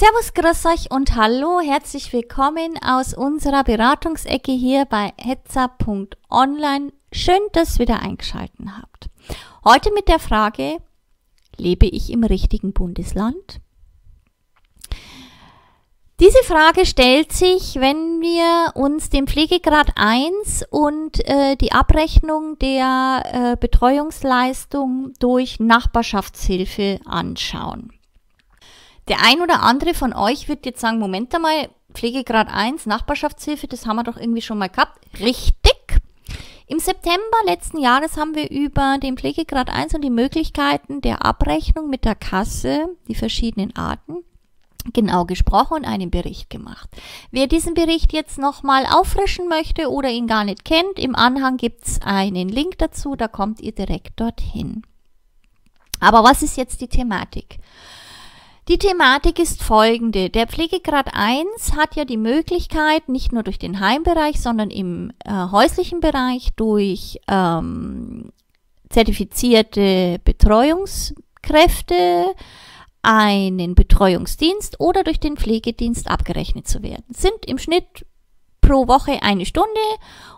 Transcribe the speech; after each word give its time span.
Servus, 0.00 0.32
grüß 0.32 0.64
euch 0.64 0.90
und 0.90 1.14
hallo, 1.14 1.60
herzlich 1.60 2.14
willkommen 2.14 2.78
aus 2.82 3.12
unserer 3.12 3.64
Beratungsecke 3.64 4.50
hier 4.50 4.86
bei 4.86 5.12
hetzer.online. 5.18 6.94
Schön, 7.12 7.40
dass 7.52 7.74
ihr 7.74 7.80
wieder 7.80 8.00
eingeschalten 8.00 8.78
habt. 8.78 9.10
Heute 9.62 9.92
mit 9.92 10.08
der 10.08 10.18
Frage, 10.18 10.78
lebe 11.58 11.84
ich 11.84 12.10
im 12.10 12.24
richtigen 12.24 12.72
Bundesland? 12.72 13.60
Diese 16.18 16.42
Frage 16.44 16.86
stellt 16.86 17.34
sich, 17.34 17.74
wenn 17.74 18.22
wir 18.22 18.72
uns 18.76 19.10
den 19.10 19.26
Pflegegrad 19.26 19.92
1 19.96 20.64
und 20.70 21.22
äh, 21.28 21.56
die 21.56 21.72
Abrechnung 21.72 22.58
der 22.58 23.22
äh, 23.26 23.56
Betreuungsleistung 23.60 25.12
durch 25.18 25.60
Nachbarschaftshilfe 25.60 27.00
anschauen. 27.04 27.99
Der 29.10 29.24
ein 29.24 29.42
oder 29.42 29.64
andere 29.64 29.92
von 29.92 30.12
euch 30.12 30.48
wird 30.48 30.64
jetzt 30.64 30.80
sagen, 30.80 31.00
Moment 31.00 31.34
einmal, 31.34 31.68
Pflegegrad 31.92 32.46
1, 32.48 32.86
Nachbarschaftshilfe, 32.86 33.66
das 33.66 33.84
haben 33.84 33.96
wir 33.96 34.04
doch 34.04 34.16
irgendwie 34.16 34.40
schon 34.40 34.56
mal 34.56 34.68
gehabt. 34.68 35.00
Richtig. 35.18 35.74
Im 36.68 36.78
September 36.78 37.18
letzten 37.44 37.78
Jahres 37.78 38.16
haben 38.16 38.36
wir 38.36 38.48
über 38.48 38.98
den 39.02 39.16
Pflegegrad 39.16 39.68
1 39.68 39.94
und 39.94 40.02
die 40.02 40.10
Möglichkeiten 40.10 41.00
der 41.00 41.26
Abrechnung 41.26 41.90
mit 41.90 42.04
der 42.04 42.14
Kasse, 42.14 42.96
die 43.08 43.16
verschiedenen 43.16 43.74
Arten, 43.74 44.18
genau 44.92 45.24
gesprochen 45.24 45.78
und 45.78 45.84
einen 45.84 46.12
Bericht 46.12 46.48
gemacht. 46.48 46.88
Wer 47.32 47.48
diesen 47.48 47.74
Bericht 47.74 48.12
jetzt 48.12 48.38
nochmal 48.38 48.86
auffrischen 48.86 49.48
möchte 49.48 49.90
oder 49.90 50.08
ihn 50.08 50.28
gar 50.28 50.44
nicht 50.44 50.64
kennt, 50.64 51.00
im 51.00 51.16
Anhang 51.16 51.56
gibt's 51.56 52.00
einen 52.00 52.48
Link 52.48 52.78
dazu, 52.78 53.16
da 53.16 53.26
kommt 53.26 53.60
ihr 53.60 53.72
direkt 53.72 54.20
dorthin. 54.20 54.82
Aber 55.98 56.22
was 56.22 56.42
ist 56.42 56.56
jetzt 56.56 56.80
die 56.80 56.88
Thematik? 56.88 57.58
Die 58.70 58.78
Thematik 58.78 59.38
ist 59.40 59.64
folgende. 59.64 60.30
Der 60.30 60.46
Pflegegrad 60.46 61.08
1 61.12 61.74
hat 61.76 61.96
ja 61.96 62.04
die 62.04 62.16
Möglichkeit, 62.16 63.08
nicht 63.08 63.32
nur 63.32 63.42
durch 63.42 63.58
den 63.58 63.80
Heimbereich, 63.80 64.40
sondern 64.40 64.70
im 64.70 65.12
äh, 65.24 65.48
häuslichen 65.50 65.98
Bereich 65.98 66.50
durch 66.54 67.18
ähm, 67.26 68.30
zertifizierte 68.88 70.20
Betreuungskräfte, 70.22 72.26
einen 73.02 73.74
Betreuungsdienst 73.74 74.78
oder 74.78 75.02
durch 75.02 75.18
den 75.18 75.36
Pflegedienst 75.36 76.08
abgerechnet 76.08 76.68
zu 76.68 76.84
werden. 76.84 77.06
Sind 77.08 77.44
im 77.46 77.58
Schnitt 77.58 78.06
pro 78.60 78.86
Woche 78.86 79.20
eine 79.20 79.46
Stunde 79.46 79.80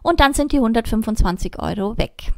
und 0.02 0.20
dann 0.20 0.32
sind 0.32 0.52
die 0.52 0.56
125 0.56 1.58
Euro 1.58 1.98
weg. 1.98 2.32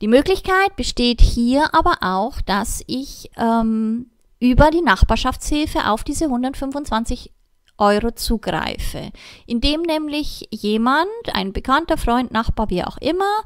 Die 0.00 0.08
Möglichkeit 0.08 0.76
besteht 0.76 1.20
hier 1.20 1.74
aber 1.74 1.98
auch, 2.00 2.40
dass 2.40 2.82
ich 2.86 3.30
ähm, 3.36 4.09
über 4.40 4.70
die 4.70 4.82
Nachbarschaftshilfe 4.82 5.86
auf 5.86 6.02
diese 6.02 6.24
125 6.24 7.32
Euro 7.78 8.10
zugreife, 8.10 9.10
indem 9.46 9.82
nämlich 9.82 10.48
jemand, 10.50 11.08
ein 11.32 11.52
bekannter 11.52 11.96
Freund, 11.96 12.30
Nachbar, 12.30 12.70
wie 12.70 12.84
auch 12.84 12.98
immer, 12.98 13.42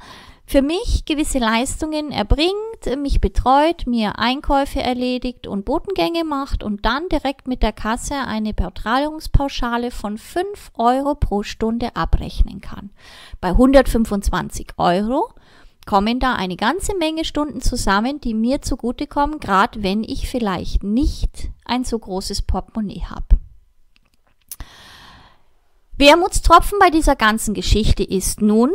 für 0.46 0.60
mich 0.60 1.06
gewisse 1.06 1.38
Leistungen 1.38 2.10
erbringt, 2.10 2.52
mich 2.98 3.20
betreut, 3.20 3.86
mir 3.86 4.18
Einkäufe 4.18 4.82
erledigt 4.82 5.46
und 5.46 5.64
Botengänge 5.64 6.22
macht 6.22 6.62
und 6.62 6.84
dann 6.84 7.08
direkt 7.08 7.48
mit 7.48 7.62
der 7.62 7.72
Kasse 7.72 8.14
eine 8.14 8.52
Betreuungspauschale 8.52 9.90
von 9.90 10.18
5 10.18 10.72
Euro 10.74 11.14
pro 11.14 11.42
Stunde 11.44 11.96
abrechnen 11.96 12.60
kann. 12.60 12.90
Bei 13.40 13.50
125 13.50 14.74
Euro 14.76 15.30
kommen 15.86 16.20
da 16.20 16.34
eine 16.34 16.56
ganze 16.56 16.96
Menge 16.96 17.24
Stunden 17.24 17.60
zusammen, 17.60 18.20
die 18.20 18.34
mir 18.34 18.62
zugutekommen, 18.62 19.40
gerade 19.40 19.82
wenn 19.82 20.02
ich 20.04 20.28
vielleicht 20.28 20.82
nicht 20.82 21.50
ein 21.64 21.84
so 21.84 21.98
großes 21.98 22.42
Portemonnaie 22.42 23.04
habe. 23.04 23.38
Wermutstropfen 25.96 26.78
bei 26.80 26.90
dieser 26.90 27.14
ganzen 27.14 27.54
Geschichte 27.54 28.02
ist 28.02 28.40
nun, 28.40 28.70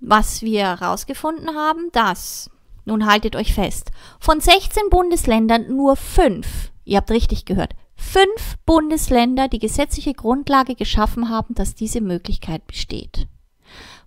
was 0.00 0.42
wir 0.42 0.60
herausgefunden 0.60 1.54
haben, 1.54 1.90
dass, 1.92 2.50
nun 2.84 3.06
haltet 3.06 3.36
euch 3.36 3.54
fest, 3.54 3.90
von 4.18 4.40
16 4.40 4.90
Bundesländern 4.90 5.68
nur 5.68 5.96
fünf, 5.96 6.72
ihr 6.84 6.98
habt 6.98 7.10
richtig 7.10 7.44
gehört, 7.44 7.74
fünf 7.94 8.56
Bundesländer 8.66 9.48
die 9.48 9.60
gesetzliche 9.60 10.14
Grundlage 10.14 10.74
geschaffen 10.74 11.28
haben, 11.28 11.54
dass 11.54 11.74
diese 11.74 12.00
Möglichkeit 12.00 12.66
besteht. 12.66 13.28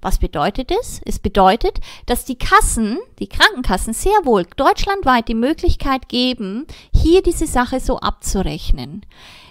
Was 0.02 0.20
bedeutet 0.20 0.72
es? 0.72 1.02
Es 1.06 1.20
bedeutet, 1.20 1.80
dass 2.06 2.26
die 2.26 2.38
Kassen, 2.38 3.00
die 3.20 3.28
Krankenkassen 3.28 3.94
sehr 3.94 4.20
wohl 4.24 4.46
deutschlandweit 4.56 5.28
die 5.28 5.36
Möglichkeit 5.36 6.10
geben, 6.10 6.66
hier 6.94 7.22
diese 7.22 7.48
Sache 7.48 7.80
so 7.80 8.00
abzurechnen. 8.00 9.06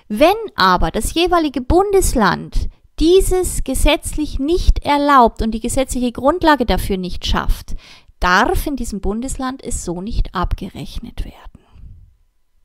Wenn 0.08 0.36
aber 0.54 0.90
das 0.90 1.14
jeweilige 1.14 1.60
Bundesland 1.60 2.68
dieses 3.00 3.64
gesetzlich 3.64 4.38
nicht 4.38 4.84
erlaubt 4.84 5.42
und 5.42 5.50
die 5.50 5.60
gesetzliche 5.60 6.12
Grundlage 6.12 6.64
dafür 6.64 6.96
nicht 6.96 7.26
schafft, 7.26 7.74
darf 8.20 8.66
in 8.66 8.76
diesem 8.76 9.00
Bundesland 9.00 9.62
es 9.62 9.84
so 9.84 10.00
nicht 10.00 10.34
abgerechnet 10.34 11.24
werden. 11.24 11.66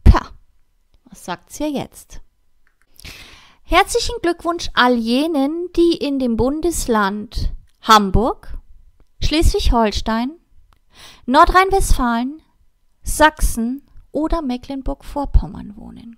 Pah, 0.03 0.30
was 1.06 1.25
sagt's 1.25 1.58
hier 1.58 1.70
jetzt? 1.70 2.22
Herzlichen 3.64 4.16
Glückwunsch 4.22 4.70
all 4.74 4.96
jenen, 4.96 5.70
die 5.75 5.96
in 5.97 6.20
dem 6.20 6.38
Bundesland 6.38 7.53
Hamburg, 7.81 8.58
Schleswig-Holstein, 9.22 10.31
Nordrhein-Westfalen, 11.25 12.42
Sachsen 13.03 13.84
oder 14.12 14.42
Mecklenburg-Vorpommern 14.42 15.75
wohnen. 15.75 16.18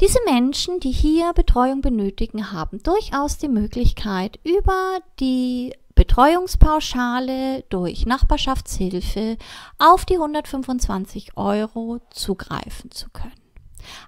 Diese 0.00 0.18
Menschen, 0.24 0.80
die 0.80 0.90
hier 0.90 1.32
Betreuung 1.32 1.80
benötigen, 1.80 2.50
haben 2.50 2.82
durchaus 2.82 3.38
die 3.38 3.48
Möglichkeit, 3.48 4.40
über 4.42 4.98
die 5.20 5.74
Betreuungspauschale 5.94 7.62
durch 7.68 8.06
Nachbarschaftshilfe 8.06 9.36
auf 9.78 10.04
die 10.04 10.14
125 10.14 11.36
Euro 11.36 12.00
zugreifen 12.10 12.90
zu 12.90 13.10
können. 13.10 13.32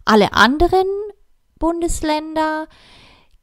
Alle 0.05 0.33
anderen 0.33 0.87
Bundesländer 1.59 2.67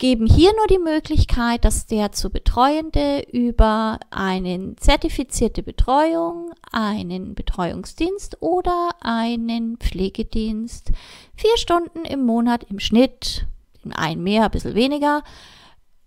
geben 0.01 0.25
hier 0.25 0.51
nur 0.55 0.65
die 0.65 0.79
Möglichkeit, 0.79 1.63
dass 1.63 1.85
der 1.85 2.11
zu 2.11 2.31
Betreuende 2.31 3.23
über 3.31 3.99
eine 4.09 4.75
zertifizierte 4.77 5.61
Betreuung, 5.61 6.51
einen 6.71 7.35
Betreuungsdienst 7.35 8.41
oder 8.41 8.95
einen 9.01 9.77
Pflegedienst 9.77 10.91
vier 11.35 11.55
Stunden 11.55 12.03
im 12.03 12.25
Monat 12.25 12.63
im 12.63 12.79
Schnitt, 12.79 13.45
ein 13.91 14.23
mehr, 14.23 14.45
ein 14.45 14.51
bisschen 14.51 14.73
weniger, 14.73 15.21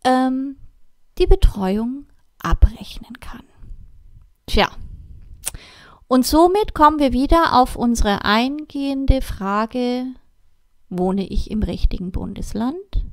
ähm, 0.03 0.57
die 1.19 1.29
Betreuung 1.29 2.07
abrechnen 2.41 3.21
kann. 3.21 3.45
Tja. 4.47 4.73
Und 6.09 6.27
somit 6.27 6.75
kommen 6.75 6.99
wir 6.99 7.13
wieder 7.13 7.61
auf 7.61 7.77
unsere 7.77 8.25
eingehende 8.25 9.23
Frage, 9.23 10.07
wohne 10.89 11.29
ich 11.29 11.49
im 11.53 11.63
richtigen 11.63 12.11
Bundesland? 12.11 13.05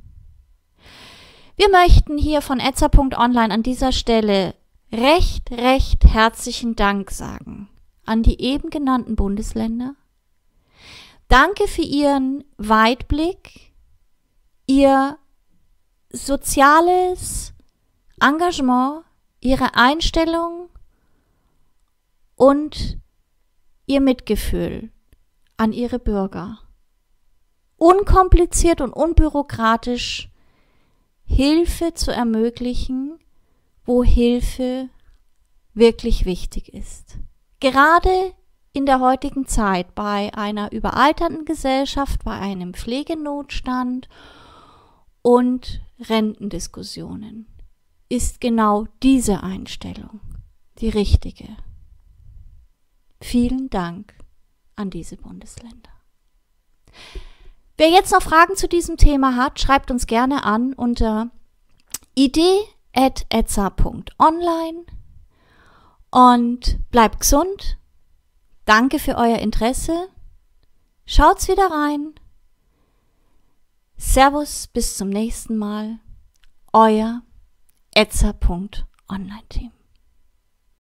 Wir 1.62 1.70
möchten 1.70 2.18
hier 2.18 2.42
von 2.42 2.60
etzer.online 2.60 3.54
an 3.54 3.62
dieser 3.62 3.92
Stelle 3.92 4.56
recht, 4.92 5.52
recht 5.52 6.04
herzlichen 6.06 6.76
Dank 6.76 7.12
sagen 7.12 7.70
an 8.04 8.24
die 8.24 8.42
eben 8.42 8.72
genannten 8.72 9.16
Bundesländer. 9.16 9.94
Danke 11.28 11.68
für 11.68 11.84
Ihren 11.84 12.44
Weitblick, 12.58 13.74
Ihr 14.66 15.20
soziales 16.10 17.54
Engagement, 18.20 19.04
Ihre 19.40 19.76
Einstellung 19.76 20.68
und 22.38 22.98
Ihr 23.86 24.02
Mitgefühl 24.02 24.90
an 25.58 25.74
Ihre 25.74 26.00
Bürger. 26.00 26.58
Unkompliziert 27.78 28.82
und 28.82 28.94
unbürokratisch 28.94 30.31
Hilfe 31.32 31.94
zu 31.94 32.12
ermöglichen, 32.12 33.18
wo 33.86 34.04
Hilfe 34.04 34.90
wirklich 35.74 36.26
wichtig 36.26 36.74
ist. 36.74 37.18
Gerade 37.60 38.34
in 38.74 38.86
der 38.86 39.00
heutigen 39.00 39.48
Zeit 39.48 39.96
bei 39.96 40.34
einer 40.34 40.72
überalternden 40.72 41.46
Gesellschaft, 41.46 42.24
bei 42.26 42.38
einem 42.38 42.74
Pflegenotstand 42.74 44.10
und 45.22 45.82
Rentendiskussionen 46.00 47.48
ist 48.10 48.42
genau 48.42 48.88
diese 49.02 49.42
Einstellung 49.42 50.20
die 50.80 50.90
richtige. 50.90 51.48
Vielen 53.22 53.70
Dank 53.70 54.14
an 54.76 54.90
diese 54.90 55.16
Bundesländer. 55.16 55.92
Wer 57.82 57.90
jetzt 57.90 58.12
noch 58.12 58.22
Fragen 58.22 58.56
zu 58.56 58.68
diesem 58.68 58.96
Thema 58.96 59.36
hat, 59.36 59.60
schreibt 59.60 59.90
uns 59.90 60.06
gerne 60.06 60.44
an 60.44 60.74
unter 60.74 61.32
idee.etza.online 62.14 64.86
und 66.12 66.78
bleibt 66.92 67.22
gesund. 67.22 67.80
Danke 68.66 69.00
für 69.00 69.18
euer 69.18 69.40
Interesse. 69.40 70.10
Schaut's 71.08 71.48
wieder 71.48 71.72
rein. 71.72 72.14
Servus, 73.98 74.68
bis 74.68 74.96
zum 74.96 75.10
nächsten 75.10 75.58
Mal. 75.58 75.98
Euer 76.74 77.24
Etzer.online-Team. 77.96 79.72